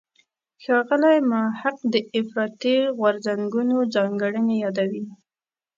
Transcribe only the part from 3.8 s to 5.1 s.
ځانګړنې یادوي.